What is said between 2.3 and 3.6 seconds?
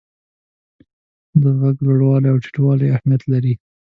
او ټیټوالی اهمیت لري.